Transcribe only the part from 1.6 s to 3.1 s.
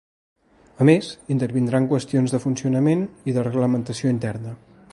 en qüestions de funcionament